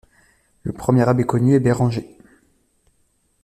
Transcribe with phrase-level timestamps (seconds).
[0.63, 2.17] Le premier abbé connu est Bérenger.